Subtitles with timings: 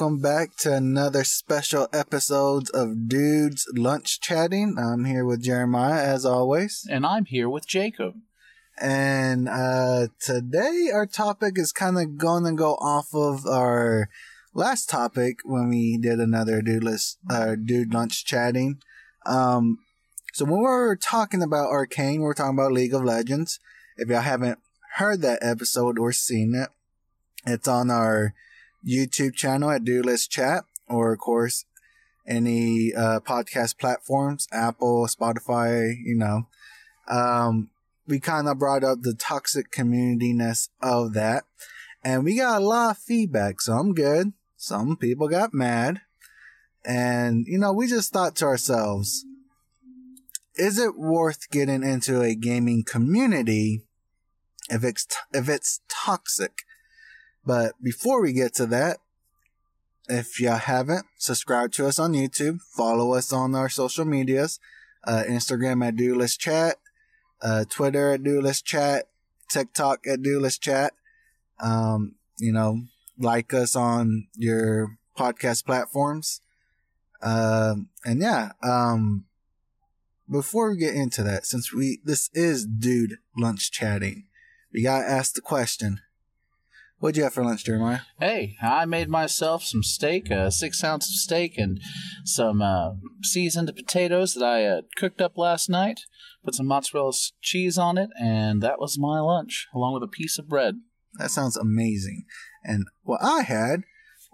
[0.00, 4.76] welcome back to another special episode of Dudes Lunch Chatting.
[4.78, 6.86] I'm here with Jeremiah as always.
[6.88, 8.14] And I'm here with Jacob.
[8.80, 14.08] And uh, today our topic is kind of going to go off of our
[14.54, 18.78] last topic when we did another dude list, uh, dude lunch chatting.
[19.26, 19.80] Um,
[20.32, 23.60] so when we were talking about Arcane, we were talking about League of Legends.
[23.98, 24.60] If y'all haven't
[24.94, 26.70] heard that episode or seen it,
[27.44, 28.32] it's on our
[28.86, 31.64] YouTube channel at Do Let's Chat, or of course
[32.26, 36.46] any uh, podcast platforms, Apple, Spotify, you know.
[37.08, 37.70] Um,
[38.06, 41.44] we kind of brought up the toxic communityness of that,
[42.04, 43.60] and we got a lot of feedback.
[43.60, 46.00] Some good, some people got mad,
[46.84, 49.24] and you know we just thought to ourselves,
[50.56, 53.82] is it worth getting into a gaming community
[54.68, 56.62] if it's if it's toxic?
[57.44, 58.98] But before we get to that,
[60.08, 64.58] if you haven't, subscribe to us on YouTube, follow us on our social medias,
[65.04, 66.76] uh, Instagram at Do Chat,
[67.40, 69.08] uh, Twitter at Do Chat,
[69.48, 70.92] TikTok at Do Chat.
[71.60, 72.82] Um, you know,
[73.18, 76.40] like us on your podcast platforms.
[77.22, 79.26] Um, and yeah, um,
[80.28, 84.24] before we get into that, since we, this is Dude Lunch Chatting,
[84.72, 86.00] we gotta ask the question.
[87.00, 88.00] What'd you have for lunch, Jeremiah?
[88.18, 91.80] Hey, I made myself some steak, uh, six ounce of steak, and
[92.26, 92.90] some uh,
[93.22, 96.00] seasoned potatoes that I uh, cooked up last night.
[96.44, 100.38] Put some mozzarella cheese on it, and that was my lunch, along with a piece
[100.38, 100.74] of bread.
[101.14, 102.26] That sounds amazing.
[102.62, 103.84] And what I had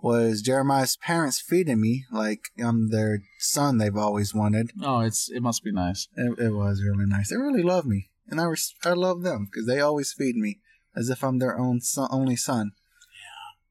[0.03, 4.73] was Jeremiah's parents feeding me like I'm their son they've always wanted.
[4.83, 6.09] Oh, it's it must be nice.
[6.17, 7.31] It, it was really nice.
[7.31, 10.59] They really love me, and I res- I love them because they always feed me
[10.97, 12.73] as if I'm their own son, only son.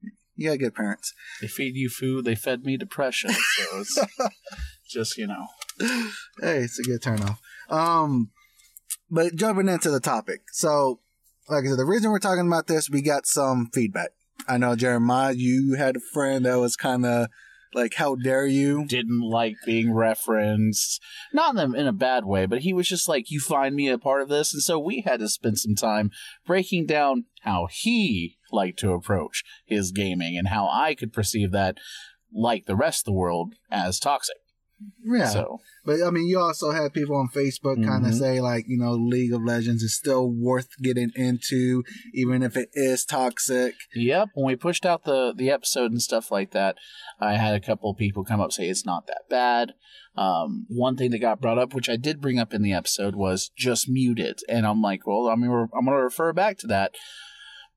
[0.03, 1.13] Yeah, you got good parents.
[1.41, 2.25] They feed you food.
[2.25, 3.31] They fed me depression.
[3.31, 3.99] So it's
[4.87, 5.47] just you know.
[5.79, 7.37] hey, it's a good turnoff.
[7.69, 8.31] Um,
[9.09, 10.41] but jumping into the topic.
[10.51, 10.99] So,
[11.49, 14.09] like I said, the reason we're talking about this, we got some feedback.
[14.47, 17.27] I know Jeremiah, you had a friend that was kind of
[17.75, 21.01] like, "How dare you?" didn't like being referenced.
[21.33, 23.89] Not in a, in a bad way, but he was just like, You find me
[23.89, 24.53] a part of this.
[24.53, 26.11] And so we had to spend some time
[26.45, 31.77] breaking down how he liked to approach his gaming and how I could perceive that,
[32.33, 34.37] like the rest of the world, as toxic.
[35.03, 35.27] Yeah.
[35.27, 38.77] So, But I mean, you also had people on Facebook kind of say like, you
[38.77, 43.75] know, League of Legends is still worth getting into, even if it is toxic.
[43.93, 46.75] yep, when we pushed out the, the episode and stuff like that,
[47.19, 49.73] I had a couple of people come up say it's not that bad.
[50.17, 53.15] Um, one thing that got brought up, which I did bring up in the episode,
[53.15, 54.39] was just muted.
[54.47, 56.95] And I'm like, well, I mean, we're, I'm going to refer back to that.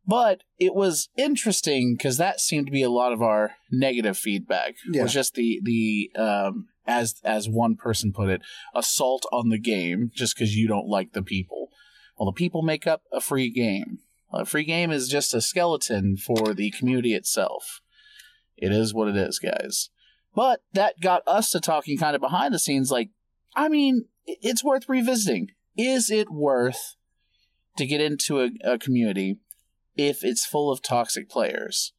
[0.08, 4.74] But it was interesting because that seemed to be a lot of our negative feedback.
[4.90, 5.02] Yeah.
[5.02, 8.40] Was just the the um, as as one person put it,
[8.74, 11.68] assault on the game just because you don't like the people.
[12.18, 13.98] Well, the people make up a free game.
[14.32, 17.80] A free game is just a skeleton for the community itself.
[18.56, 19.90] It is what it is, guys.
[20.34, 23.10] But that got us to talking kind of behind the scenes like,
[23.54, 25.48] I mean, it's worth revisiting.
[25.76, 26.96] Is it worth
[27.76, 29.38] to get into a, a community
[29.96, 31.92] if it's full of toxic players?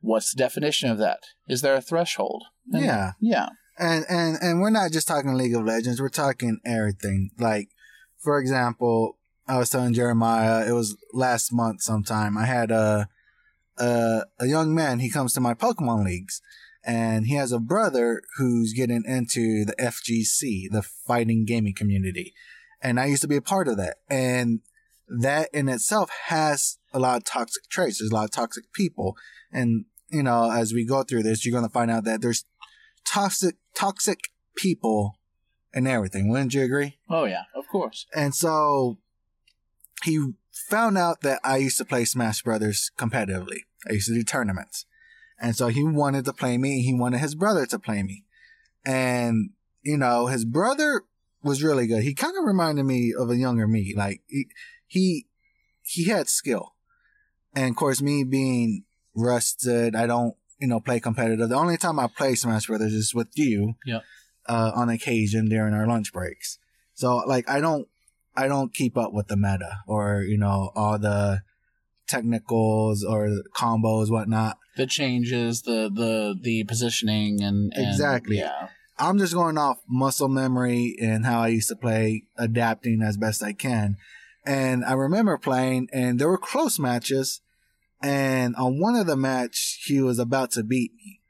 [0.00, 1.20] What's the definition of that?
[1.48, 2.44] Is there a threshold?
[2.72, 3.12] And- Yeah.
[3.20, 3.48] Yeah.
[3.78, 6.00] And, and, and we're not just talking League of Legends.
[6.00, 7.30] We're talking everything.
[7.38, 7.68] Like,
[8.18, 12.38] for example, I was telling Jeremiah, it was last month sometime.
[12.38, 13.08] I had a,
[13.78, 15.00] a, a young man.
[15.00, 16.40] He comes to my Pokemon leagues
[16.86, 22.32] and he has a brother who's getting into the FGC, the fighting gaming community.
[22.80, 23.96] And I used to be a part of that.
[24.08, 24.60] And
[25.08, 27.98] that in itself has a lot of toxic traits.
[27.98, 29.16] There's a lot of toxic people.
[29.52, 32.44] And, you know, as we go through this, you're going to find out that there's
[33.04, 34.18] toxic, toxic
[34.56, 35.18] people
[35.72, 36.28] and everything.
[36.28, 36.98] Wouldn't you agree?
[37.08, 38.06] Oh, yeah, of course.
[38.14, 38.98] And so
[40.02, 43.60] he found out that I used to play Smash Brothers competitively.
[43.88, 44.86] I used to do tournaments.
[45.38, 46.80] And so he wanted to play me.
[46.80, 48.24] He wanted his brother to play me.
[48.84, 49.50] And,
[49.82, 51.02] you know, his brother
[51.42, 52.02] was really good.
[52.02, 53.92] He kind of reminded me of a younger me.
[53.94, 54.46] Like he,
[54.86, 55.26] he,
[55.82, 56.74] he had skill.
[57.54, 58.84] And of course, me being
[59.14, 61.48] rusted, I don't you know, play competitive.
[61.48, 63.74] The only time I play Smash Brothers is with you.
[63.84, 64.02] Yep.
[64.48, 66.58] Uh, on occasion during our lunch breaks.
[66.94, 67.88] So like I don't
[68.36, 71.42] I don't keep up with the meta or you know all the
[72.06, 74.58] technicals or combos whatnot.
[74.76, 78.38] The changes, the the the positioning, and, and Exactly.
[78.38, 78.68] Yeah.
[78.98, 83.42] I'm just going off muscle memory and how I used to play, adapting as best
[83.42, 83.96] I can.
[84.46, 87.40] And I remember playing, and there were close matches.
[88.06, 91.20] And on one of the match, he was about to beat me,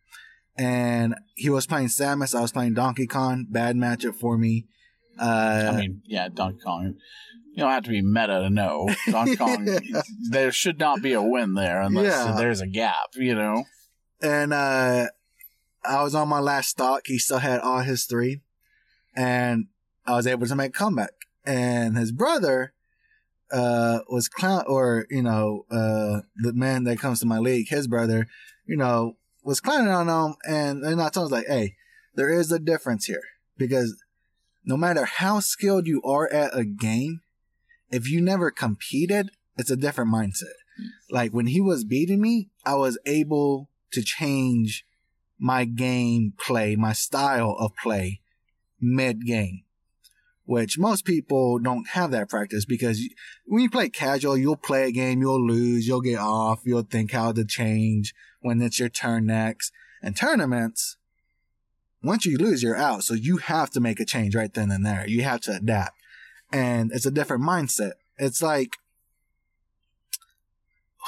[0.58, 2.34] and he was playing Samus.
[2.34, 3.46] I was playing Donkey Kong.
[3.48, 4.66] Bad matchup for me.
[5.18, 6.94] Uh, I mean, yeah, Donkey Kong.
[7.54, 9.66] You don't have to be meta to know Donkey Kong.
[10.28, 12.34] There should not be a win there unless Yeah.
[12.36, 13.14] there's a gap.
[13.14, 13.64] You know.
[14.20, 15.06] and uh,
[15.84, 17.02] I was on my last stock.
[17.06, 18.42] He still had all his three,
[19.14, 19.68] and
[20.04, 21.12] I was able to make a comeback.
[21.46, 22.74] And his brother
[23.52, 27.86] uh, was clown, or you know, uh, the man that comes to my league, his
[27.86, 28.26] brother,
[28.66, 30.36] you know, was clowning on him.
[30.46, 31.76] And and I told him like, hey,
[32.14, 33.22] there is a difference here
[33.56, 34.02] because
[34.64, 37.20] no matter how skilled you are at a game,
[37.90, 40.56] if you never competed, it's a different mindset.
[41.10, 44.84] Like when he was beating me, I was able to change
[45.38, 48.20] my game play, my style of play
[48.80, 49.62] mid game,
[50.46, 53.00] which most people don't have that practice because
[53.44, 57.12] when you play casual, you'll play a game, you'll lose, you'll get off, you'll think
[57.12, 59.72] how to change when it's your turn next.
[60.02, 60.96] And tournaments,
[62.02, 63.02] once you lose, you're out.
[63.02, 65.06] So you have to make a change right then and there.
[65.06, 65.96] You have to adapt.
[66.52, 67.94] And it's a different mindset.
[68.16, 68.76] It's like,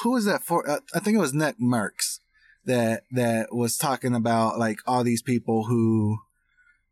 [0.03, 0.69] who was that for?
[0.69, 2.21] Uh, I think it was Nick Merckx
[2.65, 6.19] that that was talking about like all these people who,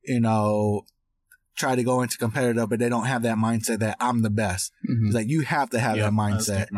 [0.05, 0.85] you know,
[1.57, 4.73] try to go into competitive, but they don't have that mindset that I'm the best.
[5.07, 6.71] It's like you have to have Yep, that mindset,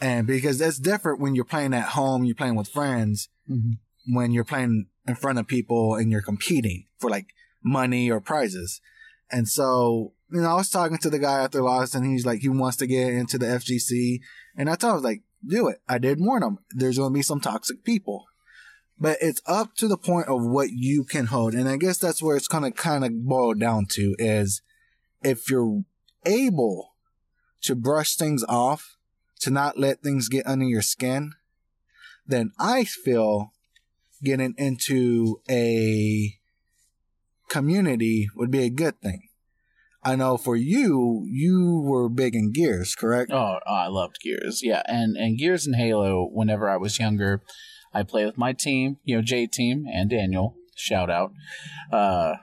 [0.00, 3.28] and because that's different when you're playing at home, you're playing with friends,
[4.06, 7.28] when you're playing in front of people and you're competing for like
[7.62, 8.80] money or prizes.
[9.30, 12.40] And so, you know, I was talking to the guy after loss and he's like,
[12.40, 14.20] he wants to get into the FGC.
[14.56, 15.80] And I told him, like, do it.
[15.88, 16.58] I did warn him.
[16.70, 18.24] There's going to be some toxic people.
[19.00, 21.54] But it's up to the point of what you can hold.
[21.54, 24.60] And I guess that's where it's going to kind of boil down to is
[25.22, 25.84] if you're
[26.26, 26.94] able
[27.62, 28.96] to brush things off,
[29.40, 31.32] to not let things get under your skin,
[32.26, 33.52] then I feel
[34.22, 36.34] getting into a
[37.48, 39.28] community would be a good thing.
[40.02, 43.30] I know for you, you were big in gears, correct?
[43.32, 44.60] Oh, oh, I loved Gears.
[44.62, 46.28] Yeah, and and Gears and Halo.
[46.32, 47.42] Whenever I was younger,
[47.92, 48.98] I play with my team.
[49.04, 50.54] You know, J Team and Daniel.
[50.76, 51.32] Shout out.
[51.92, 52.34] Uh,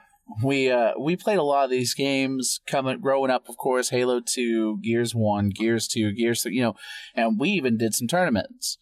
[0.42, 3.48] we uh, we played a lot of these games coming growing up.
[3.48, 6.42] Of course, Halo Two, Gears One, Gears Two, Gears.
[6.42, 6.76] Three, You know,
[7.14, 8.78] and we even did some tournaments.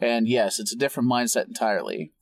[0.00, 2.12] And yes, it's a different mindset entirely.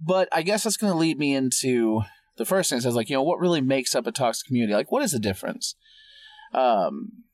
[0.00, 2.02] But I guess that's going to lead me into
[2.36, 2.80] the first thing.
[2.80, 4.74] Says like, you know, what really makes up a toxic community?
[4.74, 5.74] Like, what is the difference?
[6.54, 7.24] Um,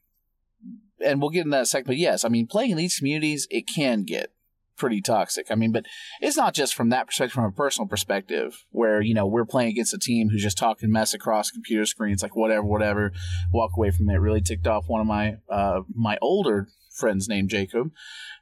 [1.04, 1.86] and we'll get into that in a second.
[1.86, 4.32] But yes, I mean, playing in these communities, it can get
[4.78, 5.46] pretty toxic.
[5.50, 5.84] I mean, but
[6.20, 9.70] it's not just from that perspective, from a personal perspective, where you know we're playing
[9.70, 13.12] against a team who's just talking mess across computer screens, like whatever, whatever.
[13.52, 14.14] Walk away from it.
[14.14, 17.90] really ticked off one of my uh, my older friends named Jacob,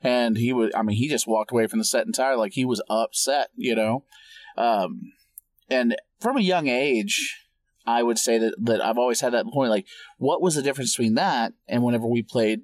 [0.03, 0.71] and he was.
[0.75, 3.75] I mean, he just walked away from the set entirely, like he was upset, you
[3.75, 4.05] know.
[4.57, 5.13] Um,
[5.69, 7.45] and from a young age,
[7.87, 9.87] I would say that that I've always had that point, like
[10.19, 12.63] what was the difference between that and whenever we played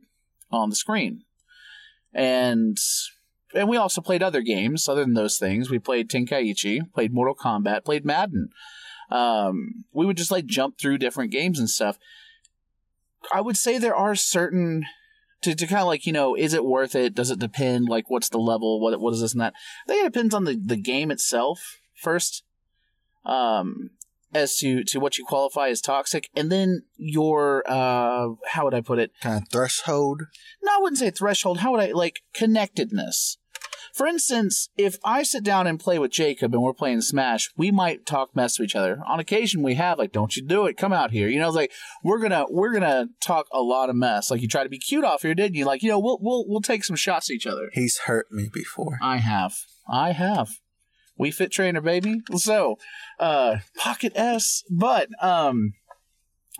[0.50, 1.24] on the screen,
[2.12, 2.76] and
[3.54, 5.70] and we also played other games other than those things.
[5.70, 8.50] We played Tenkaichi, played Mortal Kombat, played Madden.
[9.10, 11.98] Um, we would just like jump through different games and stuff.
[13.32, 14.84] I would say there are certain
[15.42, 17.14] to, to kind of like you know is it worth it?
[17.14, 17.88] Does it depend?
[17.88, 18.80] Like what's the level?
[18.80, 19.54] What what is this and that?
[19.86, 22.44] I think it depends on the the game itself first.
[23.24, 23.90] Um,
[24.34, 28.80] as to to what you qualify as toxic, and then your uh, how would I
[28.80, 29.12] put it?
[29.20, 30.22] Kind of threshold.
[30.62, 31.58] no, I wouldn't say threshold.
[31.58, 33.38] How would I like connectedness?
[33.92, 37.70] For instance, if I sit down and play with Jacob and we're playing Smash, we
[37.70, 39.02] might talk mess to each other.
[39.06, 40.78] On occasion, we have like, "Don't you do it?
[40.78, 41.72] Come out here." You know, like
[42.02, 44.30] we're gonna we're gonna talk a lot of mess.
[44.30, 45.66] Like you try to be cute off here, didn't you?
[45.66, 47.68] Like you know, we'll we'll we'll take some shots at each other.
[47.74, 48.98] He's hurt me before.
[49.02, 49.54] I have,
[49.86, 50.58] I have.
[51.20, 52.22] Wii Fit Trainer, baby.
[52.36, 52.78] So,
[53.20, 55.74] uh, pocket S, but um.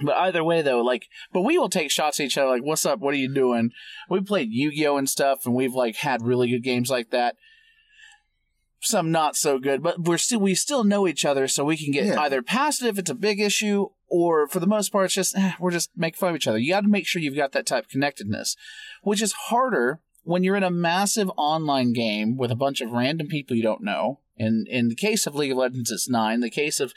[0.04, 2.50] But either way, though, like, but we will take shots at each other.
[2.50, 2.98] Like, what's up?
[3.00, 3.70] What are you doing?
[4.08, 7.10] We played Yu Gi Oh and stuff, and we've like had really good games like
[7.10, 7.36] that.
[8.84, 11.92] Some not so good, but we're still we still know each other, so we can
[11.92, 12.20] get Yeah.
[12.20, 15.36] either past it if it's a big issue, or for the most part, it's just
[15.38, 16.58] eh, we're just making fun of each other.
[16.58, 18.56] You got to make sure you've got that type of connectedness,
[19.02, 23.28] which is harder when you're in a massive online game with a bunch of random
[23.28, 26.34] people you don't know, and in the case of League of Legends, it's nine.
[26.34, 26.92] In the case of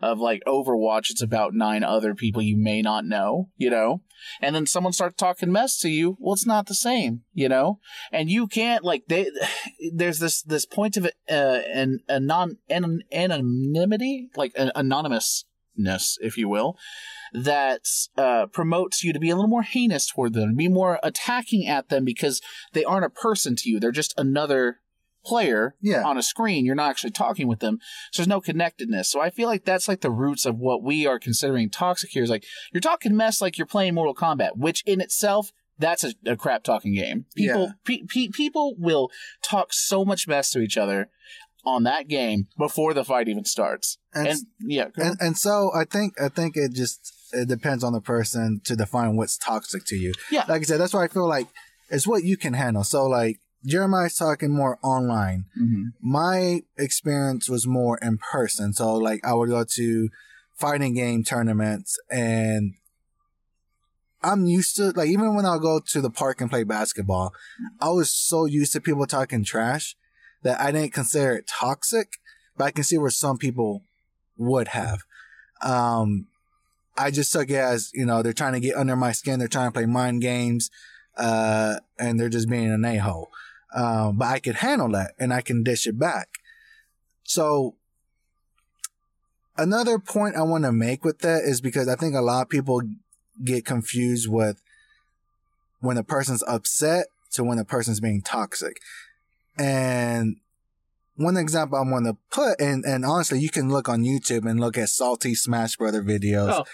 [0.00, 4.02] of like Overwatch, it's about nine other people you may not know, you know?
[4.40, 7.80] And then someone starts talking mess to you, well, it's not the same, you know?
[8.12, 9.30] And you can't, like, they,
[9.92, 16.48] there's this, this point of, uh, an, anon, an, anonymity, like, an anonymousness, if you
[16.48, 16.76] will,
[17.32, 17.82] that
[18.16, 21.88] uh, promotes you to be a little more heinous toward them, be more attacking at
[21.88, 22.40] them because
[22.72, 23.78] they aren't a person to you.
[23.78, 24.80] They're just another
[25.28, 26.02] player Yeah.
[26.04, 26.64] on a screen.
[26.64, 27.78] You're not actually talking with them.
[28.12, 29.10] So there's no connectedness.
[29.10, 32.22] So I feel like that's like the roots of what we are considering toxic here
[32.22, 36.12] is like you're talking mess like you're playing Mortal Kombat, which in itself that's a,
[36.26, 37.26] a crap talking game.
[37.36, 37.72] People Yeah.
[37.84, 39.10] pe- pe- people will
[39.42, 41.08] talk so much mess to each other
[41.64, 43.98] on that game before the fight even starts.
[44.14, 47.92] And, And, yeah, and and so I think I think it just it depends on
[47.92, 50.12] the person to define what's toxic to you.
[50.32, 50.44] Yeah.
[50.48, 51.46] Like I said, that's why I feel like
[51.90, 52.84] it's what you can handle.
[52.84, 55.46] So like Jeremiah's talking more online.
[55.60, 55.92] Mhm.
[56.00, 58.72] my experience was more in person.
[58.72, 60.08] So like I would go to
[60.54, 62.74] fighting game tournaments and
[64.22, 67.32] I'm used to like even when I'll go to the park and play basketball,
[67.80, 69.96] I was so used to people talking trash
[70.42, 72.14] that I didn't consider it toxic,
[72.56, 73.82] but I can see where some people
[74.36, 75.02] would have.
[75.62, 76.26] Um
[76.96, 79.46] I just took it as, you know, they're trying to get under my skin, they're
[79.46, 80.68] trying to play mind games,
[81.16, 83.28] uh, and they're just being an a-hole.
[83.74, 86.28] Um, but I could handle that and I can dish it back.
[87.24, 87.74] So
[89.56, 92.48] another point I want to make with that is because I think a lot of
[92.48, 92.82] people
[93.44, 94.62] get confused with
[95.80, 98.80] when a person's upset to when a person's being toxic.
[99.58, 100.36] And
[101.18, 104.58] one example I want to put, and, and honestly, you can look on YouTube and
[104.60, 106.64] look at salty Smash Brother videos Oh.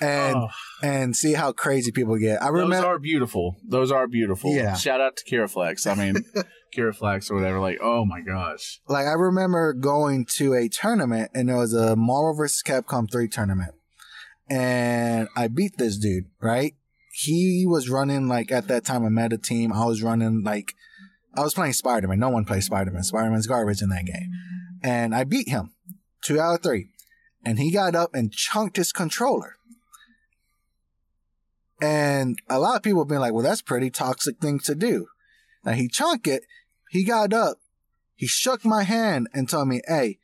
[0.00, 0.48] and, Oh,
[0.82, 2.40] and see how crazy people get.
[2.42, 3.56] I those remember, are beautiful.
[3.66, 4.54] Those are beautiful.
[4.54, 4.74] Yeah.
[4.74, 5.90] Shout out to Kiraflex.
[5.90, 6.24] I mean,
[6.76, 7.60] Kiraflex or whatever.
[7.60, 8.80] Like, oh my gosh.
[8.88, 12.62] like I remember going to a tournament and it was a Marvel vs.
[12.62, 13.74] Capcom 3 tournament.
[14.50, 16.74] And I beat this dude, right?
[17.12, 19.72] He was running like at that time a meta team.
[19.72, 20.74] I was running like
[21.36, 22.18] I was playing Spider-Man.
[22.18, 23.02] No one plays Spider-Man.
[23.02, 24.30] Spider-Man's garbage in that game.
[24.82, 25.72] And I beat him.
[26.22, 26.90] Two out of three.
[27.44, 29.56] And he got up and chunked his controller.
[31.82, 35.06] And a lot of people have been like, well, that's pretty toxic thing to do.
[35.64, 36.44] Now he chunked it.
[36.90, 37.58] He got up.
[38.14, 40.18] He shook my hand and told me, hey,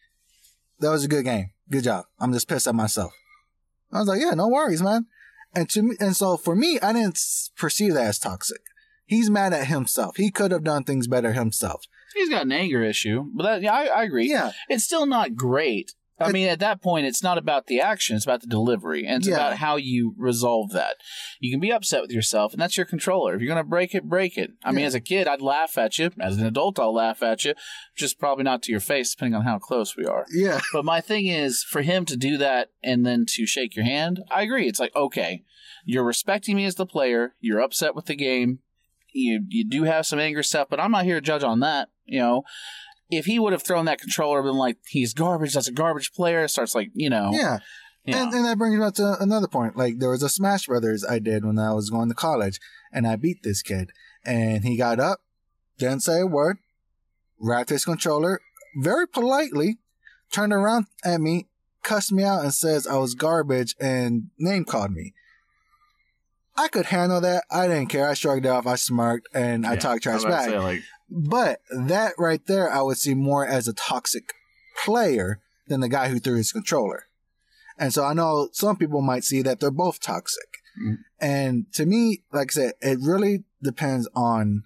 [0.78, 1.50] that was a good game.
[1.68, 2.04] Good job.
[2.18, 3.12] I'm just pissed at myself.
[3.92, 5.06] I was like, yeah, no worries, man.
[5.54, 7.18] And to me, and so for me, I didn't
[7.56, 8.60] perceive that as toxic.
[9.10, 10.16] He's mad at himself.
[10.16, 11.84] He could have done things better himself.
[12.14, 14.28] He's got an anger issue, but that, yeah, I, I agree.
[14.30, 14.52] Yeah.
[14.68, 15.94] It's still not great.
[16.20, 19.06] I It- mean, at that point, it's not about the action; it's about the delivery,
[19.06, 19.36] and it's Yeah.
[19.36, 20.96] about how you resolve that.
[21.40, 23.34] You can be upset with yourself, and that's your controller.
[23.34, 24.50] If you're going to break it, break it.
[24.62, 26.10] I mean, as a kid, I'd laugh at you.
[26.20, 27.54] As an adult, I'll laugh at you.
[27.96, 30.24] Just probably not to your face, depending on how close we are.
[30.32, 30.60] Yeah.
[30.72, 34.22] But my thing is, for him to do that and then to shake your hand,
[34.30, 34.68] I agree.
[34.68, 35.42] It's like, okay,
[35.86, 37.34] you're respecting me as the player.
[37.40, 38.58] You're upset with the game.
[39.12, 41.88] You you do have some anger stuff, but I'm not here to judge on that.
[42.06, 42.42] You know,
[43.10, 45.54] if he would have thrown that controller, and been like, he's garbage.
[45.54, 46.46] That's a garbage player.
[46.48, 47.58] Starts like, you know, Yeah.
[48.04, 48.22] yeah.
[48.24, 49.76] And, and that brings me up to another point.
[49.76, 52.58] Like there was a Smash Brothers I did when I was going to college,
[52.92, 53.90] and I beat this kid,
[54.24, 55.20] and he got up,
[55.78, 56.58] didn't say a word,
[57.40, 58.40] wrapped his controller
[58.76, 59.78] very politely,
[60.32, 61.48] turned around at me,
[61.82, 65.14] cussed me out, and says I was garbage and name called me.
[66.60, 67.44] I could handle that.
[67.50, 68.08] I didn't care.
[68.08, 68.66] I shrugged it off.
[68.66, 69.78] I smirked and I Yeah.
[69.80, 70.44] talked trash back.
[70.46, 74.32] say, like, But that right there, I would see more as a toxic
[74.84, 77.04] player than the guy who threw his controller.
[77.78, 80.58] And so I know some people might see that they're both toxic.
[80.80, 80.98] Mhm.
[81.20, 84.64] And to me, like I said, it really depends on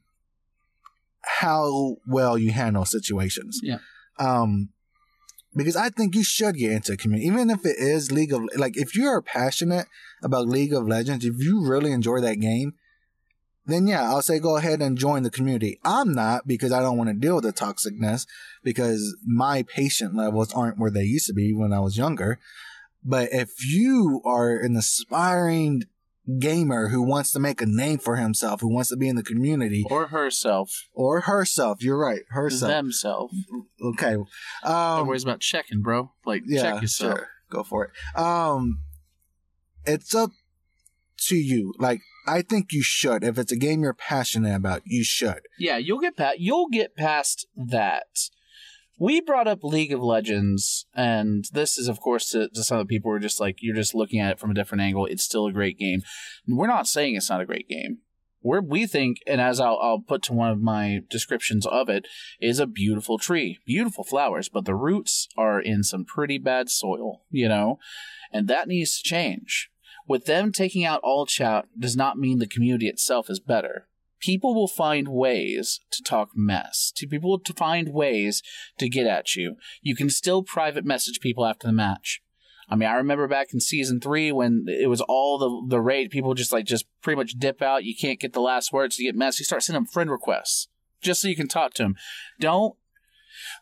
[1.41, 3.61] how well you handle situations.
[3.63, 3.79] Yeah.
[4.19, 4.71] Um,
[5.57, 8.43] because I think you should get into a community, even if it is League of,
[8.57, 9.87] like, if you are passionate
[10.23, 12.75] about League of Legends, if you really enjoy that game,
[13.67, 15.81] then yeah, I'll say go ahead and join the community.
[15.85, 18.27] I'm not because I don't want to deal with the toxicness
[18.63, 22.39] because my patient levels aren't where they used to be when I was younger.
[23.03, 25.85] But if you are an aspiring
[26.39, 29.23] gamer who wants to make a name for himself, who wants to be in the
[29.23, 32.71] community or herself, or herself, you're right, herself.
[32.71, 33.31] themself.
[33.83, 34.15] Okay.
[34.63, 36.13] Um, Everybody's about checking, bro.
[36.25, 37.19] Like, yeah, check yourself.
[37.19, 37.29] sure.
[37.51, 38.19] Go for it.
[38.19, 38.81] Um,
[39.85, 40.31] it's up
[41.27, 41.75] to you.
[41.79, 43.23] Like, I think you should.
[43.23, 45.41] If it's a game you're passionate about, you should.
[45.59, 48.07] Yeah, you'll get past you'll get past that.
[48.97, 52.87] We brought up League of Legends, and this is, of course, to, to some of
[52.87, 55.07] the people who are just like you're just looking at it from a different angle.
[55.07, 56.03] It's still a great game.
[56.47, 57.99] We're not saying it's not a great game.
[58.45, 62.07] where we think, and as I'll, I'll put to one of my descriptions of it,
[62.43, 67.23] is a beautiful tree, beautiful flowers, but the roots are in some pretty bad soil,
[67.31, 67.79] you know,
[68.31, 69.71] and that needs to change.
[70.07, 73.89] With them taking out all chat does not mean the community itself is better.
[74.25, 76.91] People will find ways to talk mess.
[76.97, 78.43] To people will find ways
[78.79, 79.57] to get at you.
[79.83, 82.23] You can still private message people after the match.
[82.71, 86.11] I mean, I remember back in season three when it was all the the raid,
[86.11, 87.85] people just like just pretty much dip out.
[87.85, 89.43] You can't get the last words to get messy.
[89.43, 90.69] You start sending them friend requests
[91.03, 91.97] just so you can talk to them.
[92.41, 92.77] Don't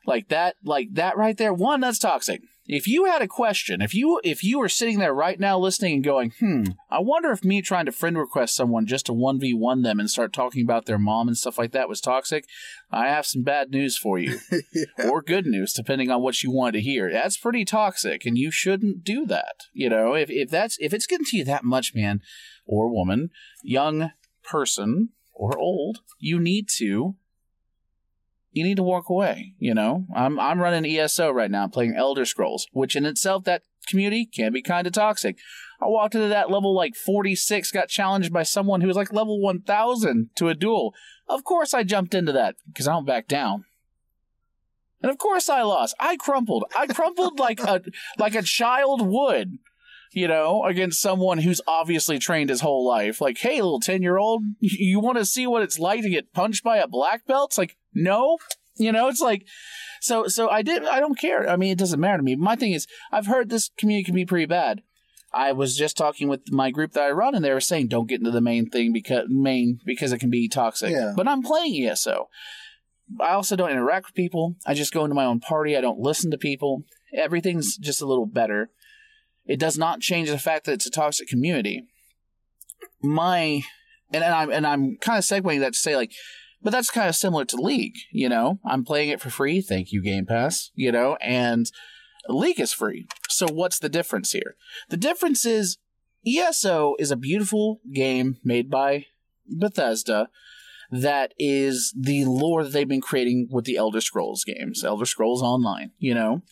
[0.06, 0.56] like that.
[0.62, 1.52] Like that right there.
[1.52, 2.42] One, that's toxic.
[2.66, 5.94] If you had a question, if you if you were sitting there right now listening
[5.94, 9.40] and going, hmm, I wonder if me trying to friend request someone just to one
[9.40, 12.44] v one them and start talking about their mom and stuff like that was toxic,
[12.90, 14.38] I have some bad news for you,
[14.72, 15.08] yeah.
[15.08, 17.10] or good news depending on what you want to hear.
[17.10, 19.64] That's pretty toxic, and you shouldn't do that.
[19.72, 22.20] You know, if if that's if it's getting to you that much, man,
[22.64, 23.30] or woman,
[23.64, 24.12] young
[24.44, 27.16] person or old, you need to
[28.52, 29.54] you need to walk away.
[29.58, 33.62] You know, I'm I'm running ESO right now, playing Elder Scrolls, which in itself that
[33.88, 35.38] community can be kind of toxic.
[35.80, 39.40] I walked into that level like 46, got challenged by someone who was like level
[39.40, 40.94] 1000 to a duel.
[41.28, 43.64] Of course, I jumped into that because I don't back down.
[45.02, 45.96] And of course, I lost.
[45.98, 46.64] I crumpled.
[46.76, 47.82] I crumpled like a
[48.18, 49.58] like a child would.
[50.12, 53.20] You know, against someone who's obviously trained his whole life.
[53.20, 56.32] Like, hey, little 10 year old, you want to see what it's like to get
[56.32, 57.50] punched by a black belt?
[57.50, 58.38] It's like, no.
[58.76, 59.46] You know, it's like,
[60.00, 61.48] so, so I did, I don't care.
[61.48, 62.36] I mean, it doesn't matter to me.
[62.36, 64.82] My thing is, I've heard this community can be pretty bad.
[65.34, 68.08] I was just talking with my group that I run, and they were saying don't
[68.08, 70.90] get into the main thing because main because it can be toxic.
[70.90, 71.12] Yeah.
[71.16, 72.28] But I'm playing ESO.
[73.20, 74.56] I also don't interact with people.
[74.66, 75.76] I just go into my own party.
[75.76, 76.84] I don't listen to people.
[77.14, 78.70] Everything's just a little better.
[79.46, 81.84] It does not change the fact that it's a toxic community.
[83.02, 83.62] My
[84.12, 86.12] and, and I'm and I'm kind of segueing that to say like,
[86.62, 87.96] but that's kind of similar to League.
[88.12, 89.60] You know, I'm playing it for free.
[89.60, 90.70] Thank you, Game Pass.
[90.74, 91.70] You know, and
[92.28, 93.06] League is free.
[93.28, 94.56] So what's the difference here?
[94.88, 95.78] The difference is
[96.26, 99.06] ESO is a beautiful game made by
[99.46, 100.28] Bethesda
[100.92, 105.42] that is the lore that they've been creating with the Elder Scrolls games, Elder Scrolls
[105.42, 106.42] Online, you know?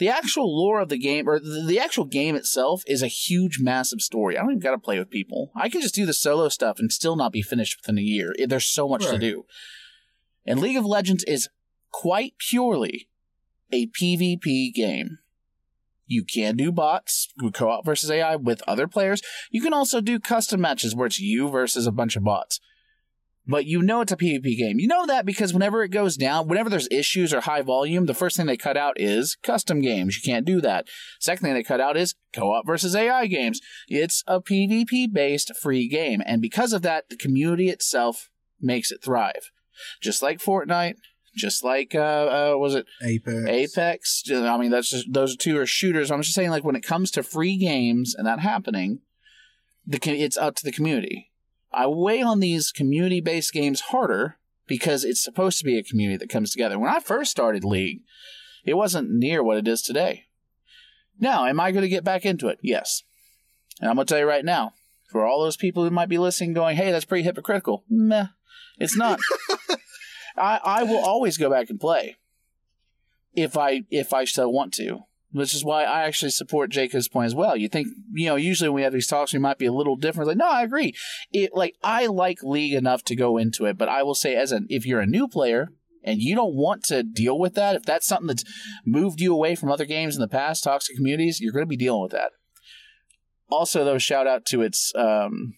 [0.00, 4.00] The actual lore of the game, or the, actual game itself, is a huge, massive
[4.00, 4.38] story.
[4.38, 5.52] I don't even got to play with people.
[5.54, 8.32] I can just do the solo stuff and still not be finished within a year.
[8.46, 9.44] There's so much to do.
[10.46, 11.50] And League of Legends is
[11.92, 13.10] quite purely
[13.70, 15.18] a PvP game.
[16.06, 19.20] You can do bots, co op versus AI with other players.
[19.50, 22.58] You can also do custom matches where it's you versus a bunch of bots.
[23.46, 24.78] But you know it's a PvP game.
[24.78, 28.14] You know that because whenever it goes down, whenever there's issues or high volume, the
[28.14, 30.16] first thing they cut out is custom games.
[30.16, 30.86] You can't do that.
[31.18, 33.60] Second thing they cut out is co op versus AI games.
[33.88, 36.20] It's a PvP based free game.
[36.24, 39.50] And because of that, the community itself makes it thrive.
[40.00, 40.96] Just like Fortnite,
[41.34, 43.48] just like, uh, uh was it Apex.
[43.48, 44.22] Apex.
[44.30, 46.10] I mean, that's just those two are shooters.
[46.10, 49.00] I'm just saying, like when it comes to free games and that happening,
[49.86, 51.29] the it's up to the community.
[51.72, 56.30] I weigh on these community-based games harder because it's supposed to be a community that
[56.30, 56.78] comes together.
[56.78, 58.02] When I first started League,
[58.64, 60.26] it wasn't near what it is today.
[61.18, 62.58] Now, am I going to get back into it?
[62.62, 63.02] Yes.
[63.80, 64.72] And I'm going to tell you right now,
[65.10, 68.26] for all those people who might be listening, going, "Hey, that's pretty hypocritical." Meh,
[68.78, 69.18] it's not.
[70.36, 72.16] I I will always go back and play
[73.34, 75.00] if I if I so want to.
[75.32, 77.56] Which is why I actually support Jacob's point as well.
[77.56, 79.96] You think you know usually when we have these talks we might be a little
[79.96, 80.28] different.
[80.28, 80.92] Like no, I agree.
[81.32, 84.50] It like I like League enough to go into it, but I will say as
[84.50, 85.68] an if you're a new player
[86.02, 88.44] and you don't want to deal with that, if that's something that's
[88.84, 91.76] moved you away from other games in the past, toxic communities, you're going to be
[91.76, 92.30] dealing with that.
[93.50, 95.54] Also, though, shout out to its um,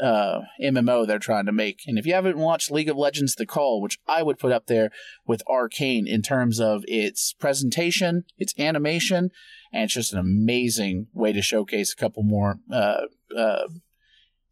[0.00, 1.80] uh, MMO they're trying to make.
[1.86, 4.66] And if you haven't watched League of Legends The Call, which I would put up
[4.66, 4.90] there
[5.26, 9.30] with Arcane in terms of its presentation, its animation,
[9.72, 13.02] and it's just an amazing way to showcase a couple more uh,
[13.36, 13.68] uh,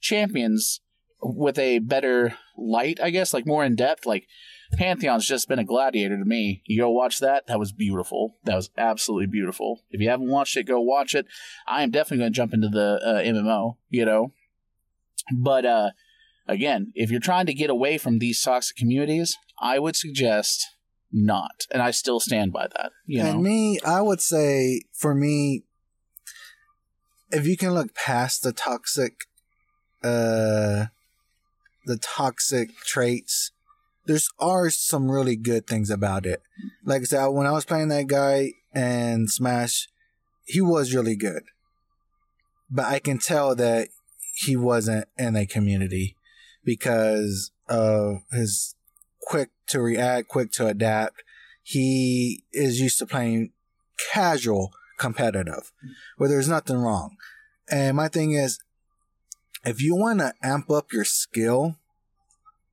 [0.00, 0.81] champions
[1.22, 4.07] with a better light, I guess, like more in depth.
[4.07, 4.26] Like
[4.74, 6.62] Pantheon's just been a gladiator to me.
[6.66, 7.46] You go watch that.
[7.46, 8.37] That was beautiful.
[8.44, 9.83] That was absolutely beautiful.
[9.90, 11.26] If you haven't watched it, go watch it.
[11.66, 14.33] I am definitely going to jump into the uh, MMO, you know.
[15.30, 15.90] But uh,
[16.46, 20.66] again, if you're trying to get away from these toxic communities, I would suggest
[21.12, 21.66] not.
[21.70, 22.92] And I still stand by that.
[23.06, 25.64] You know, And me, I would say for me,
[27.30, 29.24] if you can look past the toxic,
[30.02, 30.87] uh,
[31.87, 33.52] the toxic traits,
[34.06, 36.42] there's are some really good things about it.
[36.85, 39.88] Like I said, when I was playing that guy and Smash,
[40.44, 41.44] he was really good,
[42.70, 43.88] but I can tell that
[44.33, 46.16] he wasn't in a community
[46.64, 48.75] because of his
[49.21, 51.23] quick to react, quick to adapt.
[51.62, 53.53] He is used to playing
[54.12, 55.73] casual competitive,
[56.16, 57.16] where there's nothing wrong.
[57.71, 58.59] And my thing is,
[59.64, 61.77] if you want to amp up your skill,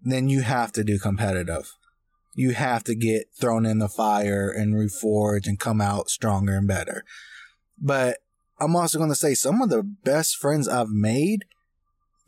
[0.01, 1.73] then you have to do competitive.
[2.35, 6.67] You have to get thrown in the fire and reforge and come out stronger and
[6.67, 7.03] better.
[7.77, 8.19] But
[8.59, 11.45] I'm also going to say some of the best friends I've made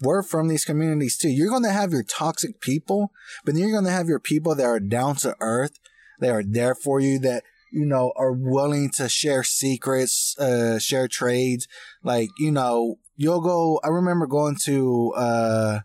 [0.02, 1.30] were from these communities too.
[1.30, 3.12] You're going to have your toxic people,
[3.46, 5.80] but then you're going to have your people that are down to earth.
[6.20, 11.08] They are there for you that, you know, are willing to share secrets, uh, share
[11.08, 11.68] trades.
[12.04, 15.80] Like, you know, you'll go, I remember going to, uh,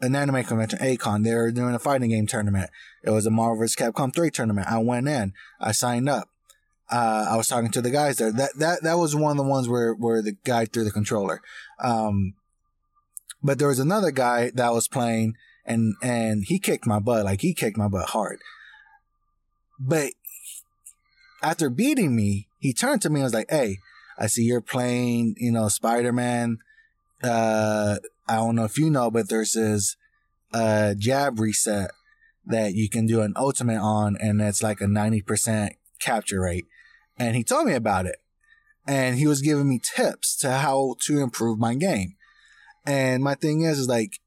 [0.00, 1.24] an anime convention, Acon.
[1.24, 2.70] They were doing a fighting game tournament.
[3.02, 3.76] It was a Marvel vs.
[3.76, 4.68] Capcom 3 tournament.
[4.68, 5.32] I went in.
[5.60, 6.28] I signed up.
[6.90, 8.32] Uh, I was talking to the guys there.
[8.32, 11.40] That that that was one of the ones where where the guy threw the controller.
[11.82, 12.34] Um,
[13.42, 17.24] but there was another guy that was playing, and and he kicked my butt.
[17.24, 18.40] Like he kicked my butt hard.
[19.78, 20.12] But
[21.42, 23.78] after beating me, he turned to me and was like, "Hey,
[24.18, 26.58] I see you're playing, you know, Spider Man.
[27.22, 27.96] Uh,
[28.28, 29.96] I don't know if you know, but there's this
[30.52, 31.90] uh, jab reset
[32.46, 36.66] that you can do an ultimate on, and it's like a 90% capture rate.
[37.18, 38.16] And he told me about it.
[38.86, 42.16] And he was giving me tips to how to improve my game.
[42.84, 44.20] And my thing is, is like,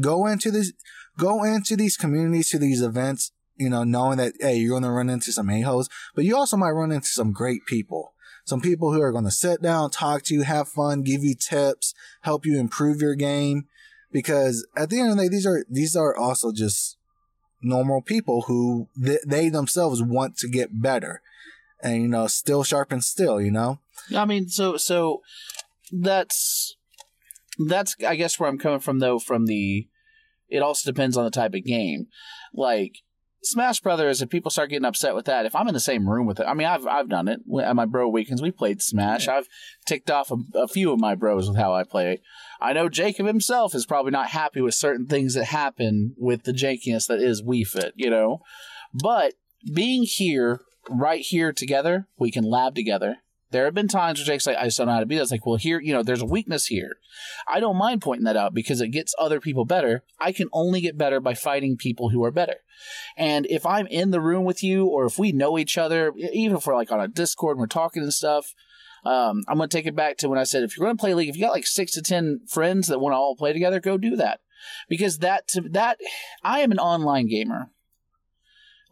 [0.00, 0.72] go into this,
[1.18, 4.90] go into these communities, to these events, you know, knowing that, hey, you're going to
[4.90, 8.12] run into some a-holes, but you also might run into some great people
[8.50, 11.36] some people who are going to sit down, talk to you, have fun, give you
[11.36, 13.66] tips, help you improve your game.
[14.10, 16.96] Because at the end of the day, these are, these are also just
[17.62, 21.22] normal people who th- they themselves want to get better
[21.82, 23.80] and, you know, still sharp and still, you know?
[24.16, 25.20] I mean, so, so
[25.92, 26.76] that's,
[27.68, 29.88] that's, I guess, where I'm coming from, though, from the,
[30.48, 32.06] it also depends on the type of game.
[32.52, 32.96] Like,
[33.42, 36.26] Smash Brothers, if people start getting upset with that, if I'm in the same room
[36.26, 38.42] with it, I mean, I've I've done it at my bro weekends.
[38.42, 39.28] We played Smash.
[39.28, 39.48] I've
[39.86, 42.20] ticked off a, a, few of my bros with how I play.
[42.60, 46.52] I know Jacob himself is probably not happy with certain things that happen with the
[46.52, 48.40] jankiness that is Wii Fit, you know.
[48.92, 49.34] But
[49.72, 53.16] being here, right here together, we can lab together.
[53.50, 55.22] There have been times where Jake's like, I just don't know how to be that.
[55.22, 56.98] It's like, well, here, you know, there's a weakness here.
[57.48, 60.04] I don't mind pointing that out because it gets other people better.
[60.20, 62.56] I can only get better by fighting people who are better.
[63.16, 66.56] And if I'm in the room with you or if we know each other, even
[66.56, 68.54] if we're like on a Discord and we're talking and stuff,
[69.04, 71.00] um, I'm going to take it back to when I said, if you're going to
[71.00, 73.52] play League, if you got like six to 10 friends that want to all play
[73.52, 74.40] together, go do that.
[74.88, 75.98] Because that, to, that,
[76.44, 77.70] I am an online gamer.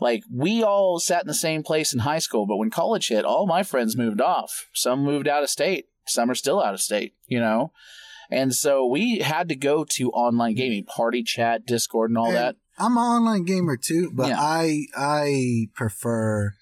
[0.00, 3.24] Like we all sat in the same place in high school, but when college hit,
[3.24, 4.68] all my friends moved off.
[4.72, 5.86] Some moved out of state.
[6.06, 7.72] Some are still out of state, you know?
[8.30, 12.36] And so we had to go to online gaming, party chat, Discord and all and
[12.36, 12.56] that.
[12.78, 14.40] I'm an online gamer too, but yeah.
[14.40, 16.52] I I prefer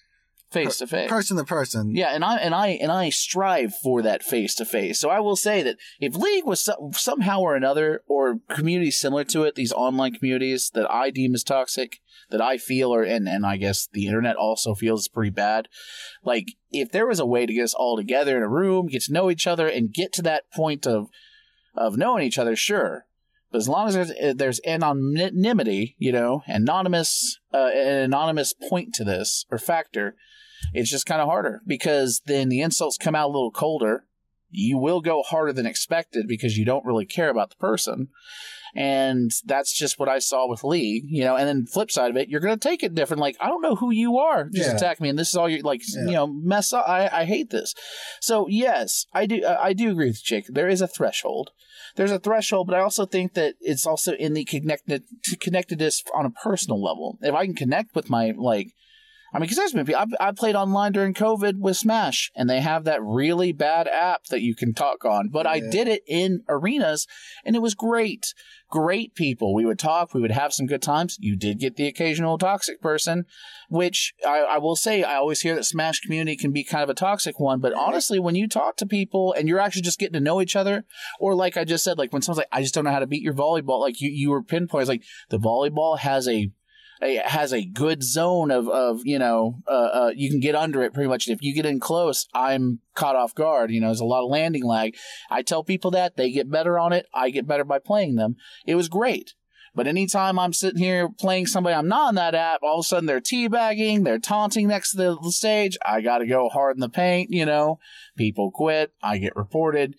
[0.50, 1.94] face to face, person to person.
[1.94, 4.98] Yeah, and I and I and I strive for that face to face.
[4.98, 9.24] So I will say that if League was so, somehow or another, or communities similar
[9.24, 13.28] to it, these online communities that I deem as toxic, that I feel, or and
[13.28, 15.68] and I guess the internet also feels pretty bad.
[16.24, 19.02] Like if there was a way to get us all together in a room, get
[19.02, 21.08] to know each other, and get to that point of
[21.74, 23.06] of knowing each other, sure.
[23.50, 28.94] But as long as there's, uh, there's anonymity, you know, anonymous, uh, an anonymous point
[28.94, 30.16] to this or factor,
[30.72, 34.04] it's just kind of harder because then the insults come out a little colder.
[34.50, 38.08] You will go harder than expected because you don't really care about the person.
[38.76, 41.36] And that's just what I saw with League, you know.
[41.36, 43.20] And then flip side of it, you're going to take it different.
[43.20, 44.76] Like I don't know who you are, just yeah.
[44.76, 46.04] attack me, and this is all you like, yeah.
[46.04, 46.86] you know, mess up.
[46.86, 47.74] I, I hate this.
[48.20, 49.42] So yes, I do.
[49.42, 50.46] Uh, I do agree with Jake.
[50.48, 51.50] There is a threshold.
[51.96, 55.04] There's a threshold, but I also think that it's also in the connected
[55.40, 57.18] connectedness on a personal level.
[57.22, 58.72] If I can connect with my like
[59.36, 62.62] I mean, because there's been I've, I played online during COVID with Smash, and they
[62.62, 65.28] have that really bad app that you can talk on.
[65.28, 65.52] But yeah.
[65.52, 67.06] I did it in arenas,
[67.44, 68.32] and it was great.
[68.70, 69.54] Great people.
[69.54, 70.14] We would talk.
[70.14, 71.18] We would have some good times.
[71.20, 73.26] You did get the occasional toxic person,
[73.68, 76.88] which I, I will say I always hear that Smash community can be kind of
[76.88, 77.60] a toxic one.
[77.60, 80.56] But honestly, when you talk to people and you're actually just getting to know each
[80.56, 80.84] other,
[81.20, 83.06] or like I just said, like when someone's like, "I just don't know how to
[83.06, 86.50] beat your volleyball," like you you were pinpointing, like the volleyball has a
[87.00, 90.82] it has a good zone of, of you know, uh, uh, you can get under
[90.82, 91.28] it pretty much.
[91.28, 93.70] If you get in close, I'm caught off guard.
[93.70, 94.96] You know, there's a lot of landing lag.
[95.30, 97.06] I tell people that they get better on it.
[97.14, 98.36] I get better by playing them.
[98.66, 99.34] It was great.
[99.74, 102.88] But anytime I'm sitting here playing somebody I'm not on that app, all of a
[102.88, 105.76] sudden they're teabagging, they're taunting next to the stage.
[105.84, 107.78] I got to go hard in the paint, you know.
[108.16, 108.92] People quit.
[109.02, 109.94] I get reported.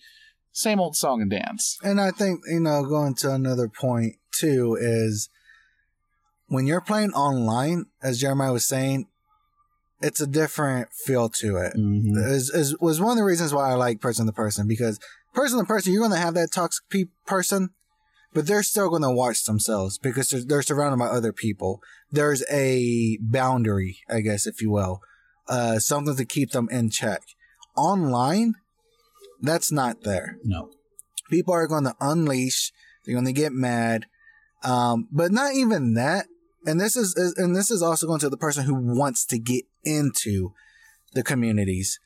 [0.51, 1.77] same old song and dance.
[1.83, 5.29] And I think, you know, going to another point too is
[6.47, 9.07] when you're playing online, as Jeremiah was saying,
[10.01, 11.73] it's a different feel to it.
[11.75, 14.99] Is, is was one of the reasons why I like person to person because
[15.33, 17.69] person to person, you're going to have that toxic pe- person,
[18.33, 21.81] but they're still going to watch themselves because they're, they're surrounded by other people.
[22.11, 25.01] There's a boundary, I guess, if you will,
[25.49, 27.21] uh, something to keep them in check.
[27.75, 28.53] Online,
[29.41, 30.71] that's not there No.
[31.29, 32.71] people are going to unleash
[33.05, 34.05] they're going to get mad
[34.63, 36.25] um, but not even that
[36.67, 39.63] and this is and this is also going to the person who wants to get
[39.83, 40.51] into
[41.13, 41.99] the communities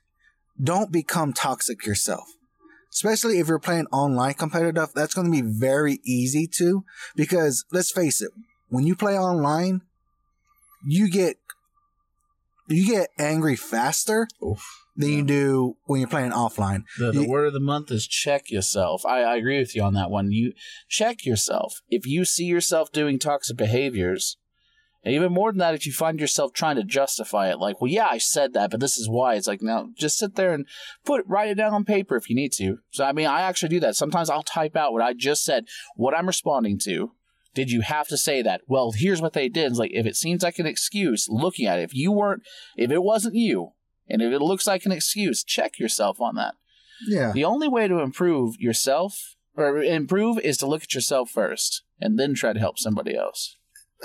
[0.61, 2.29] don't become toxic yourself
[2.93, 7.91] especially if you're playing online competitive that's going to be very easy to because let's
[7.91, 8.31] face it
[8.69, 9.81] when you play online
[10.85, 11.37] you get
[12.67, 14.27] you get angry faster
[14.95, 18.07] than you do when you're playing offline The, the You- word of the month is
[18.07, 19.05] check yourself.
[19.05, 20.31] I, I agree with you on that one.
[20.31, 20.53] You
[20.87, 21.81] check yourself.
[21.89, 24.37] If you see yourself doing toxic behaviors,
[25.03, 27.89] and even more than that, if you find yourself trying to justify it, like, well,
[27.89, 29.33] yeah, I said that, but this is why.
[29.35, 30.67] It's like, now just sit there and
[31.05, 32.79] put write it down on paper if you need to.
[32.91, 33.95] So, I mean, I actually do that.
[33.95, 37.13] Sometimes I'll type out what I just said, what I'm responding to.
[37.53, 38.61] Did you have to say that?
[38.67, 39.71] Well, here's what they did.
[39.71, 42.43] It's like, if it seems like an excuse, looking at it, if you weren't,
[42.77, 43.73] if it wasn't you,
[44.07, 46.55] and if it looks like an excuse, check yourself on that.
[47.07, 51.83] yeah The only way to improve yourself or improve is to look at yourself first
[51.99, 53.57] and then try to help somebody else.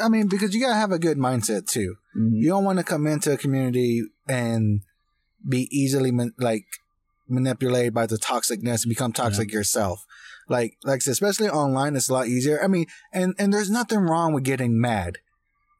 [0.02, 1.96] I mean, because you gotta have a good mindset too.
[2.16, 2.37] Mm-hmm.
[2.37, 4.82] You don't want to come into a community and
[5.48, 6.64] be easily man- like
[7.28, 10.04] manipulated by the toxicness and become toxic yourself.
[10.48, 12.62] Like, like said, especially online, it's a lot easier.
[12.62, 15.18] I mean, and and there's nothing wrong with getting mad.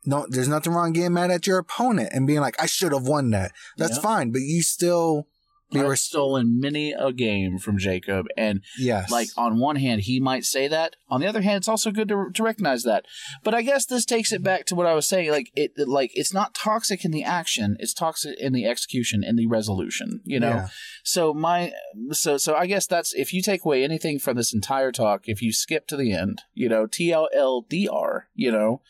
[0.05, 3.07] No, there's nothing wrong getting mad at your opponent and being like, I should have
[3.07, 3.53] won that.
[3.77, 4.03] That's Yeah.
[4.03, 5.27] fine, but you still
[5.71, 10.03] be I've res- stolen many a game from Jacob, and yes, like on one hand,
[10.03, 10.97] he might say that.
[11.09, 13.05] On the other hand, it's also good to, to recognize that.
[13.43, 15.31] But I guess this takes it back to what I was saying.
[15.31, 19.39] Like it, like it's not toxic in the action; it's toxic in the execution and
[19.39, 20.21] the resolution.
[20.25, 20.49] You know.
[20.49, 20.69] Yeah.
[21.03, 21.73] So my,
[22.13, 25.43] so so I guess that's if you take away anything from this entire talk, if
[25.43, 28.83] you skip to the end, you know, T L L D R, you know,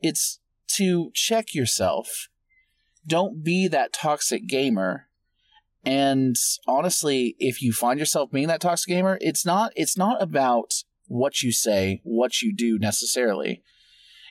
[0.00, 0.38] it's
[0.74, 2.28] to check yourself.
[3.06, 5.07] Don't be that toxic gamer.
[5.84, 6.36] And
[6.66, 10.72] honestly, if you find yourself being that toxic gamer, it's not it's not about
[11.06, 13.62] what you say, what you do necessarily.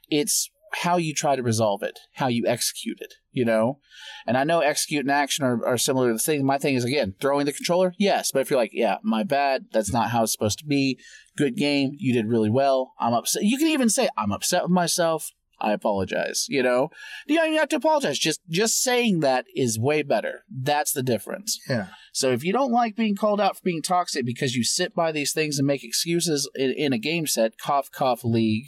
[0.10, 3.80] It's how you try to resolve it, how you execute it, you know?
[4.26, 6.46] And I know execute and action are, are similar to the thing.
[6.46, 8.32] My thing is again, throwing the controller, yes.
[8.32, 11.00] But if you're like, yeah, my bad, that's not how it's supposed to be.
[11.38, 12.94] Good game, you did really well.
[13.00, 13.44] I'm upset.
[13.44, 15.32] You can even say, I'm upset with myself.
[15.60, 16.46] I apologize.
[16.50, 16.90] You know,
[17.26, 18.20] you don't even have to apologize.
[18.20, 20.44] Just just saying that is way better.
[20.50, 21.60] That's the difference.
[21.70, 24.94] yeah, So if you don't like being called out for being toxic because you sit
[24.94, 28.68] by these things and make excuses in, in a game set, cough cough league,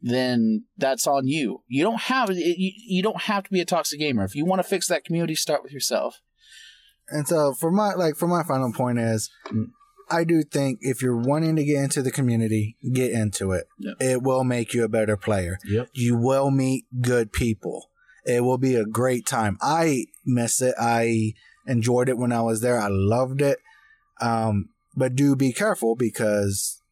[0.00, 1.62] then that's on you.
[1.68, 4.24] You don't have you, you don't have to be a toxic gamer.
[4.24, 6.20] If you want to fix that community, start with yourself.
[7.08, 9.30] And so for my like for my final point is.
[10.10, 13.68] I do think if you're wanting to get into the community, get into it.
[14.00, 15.58] It will make you a better player.
[15.64, 15.90] Yep.
[15.92, 17.90] You will meet good people.
[18.26, 19.56] It will be a great time.
[19.62, 20.74] I miss it.
[20.78, 21.34] I
[21.66, 22.78] enjoyed it when I was there.
[22.78, 23.58] I loved it.
[24.20, 26.82] Um, but do be careful because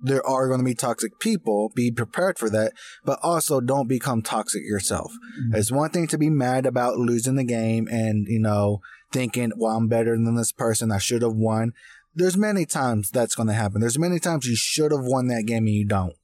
[0.00, 1.70] there are going to be toxic people.
[1.74, 2.72] Be prepared for that,
[3.04, 5.12] but also don't become toxic yourself.
[5.52, 8.80] It's one thing to be mad about losing the game and, you know,
[9.12, 10.92] thinking, well, I'm better than this person.
[10.92, 11.72] I should have won.
[12.14, 13.80] There's many times that's going to happen.
[13.80, 16.14] There's many times you should have won that game and you don't.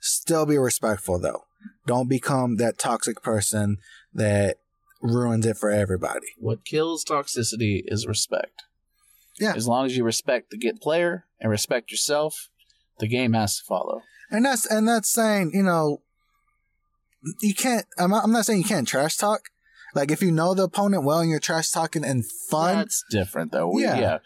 [0.00, 1.44] Still be respectful though.
[1.86, 3.76] Don't become that toxic person
[4.14, 4.56] that
[5.02, 6.28] ruins it for everybody.
[6.38, 8.62] What kills toxicity is respect.
[9.38, 9.52] Yeah.
[9.54, 12.48] As long as you respect the get player and respect yourself,
[12.98, 14.02] the game has to follow.
[14.30, 16.02] And that's and that's saying, you know,
[17.42, 17.86] you can't.
[17.98, 19.48] I'm not, I'm not saying you can't trash talk.
[19.94, 23.52] Like if you know the opponent well and you're trash talking and fun, That's different
[23.52, 23.70] though.
[23.72, 23.98] We- Yeah.
[23.98, 24.18] yeah.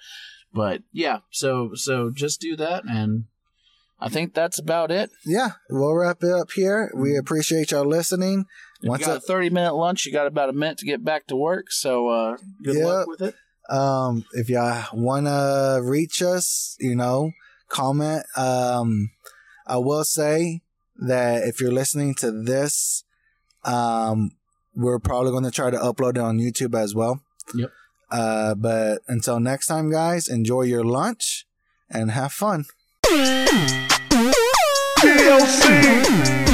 [0.55, 3.25] But yeah, so so just do that and
[4.01, 5.11] I think that's about it.
[5.27, 6.91] yeah, we'll wrap it up here.
[6.95, 8.45] We appreciate y'all listening.
[8.83, 11.27] Once you got a- 30 minute lunch, you got about a minute to get back
[11.29, 11.73] to work.
[11.73, 12.85] So uh good Yep.
[12.87, 13.35] luck with it.
[13.71, 17.33] Um, if y'all wanna reach us, you know,
[17.69, 18.25] comment.
[18.37, 19.11] Um,
[19.67, 20.63] I will say
[20.97, 23.05] that if you're listening to this,
[23.65, 24.33] um,
[24.75, 27.23] we're probably going to try to upload it on YouTube as well.
[27.55, 27.71] Yep.
[28.15, 31.47] Uh, but until next time, guys, enjoy your lunch
[31.91, 32.65] and have fun.
[35.01, 36.54] TLC.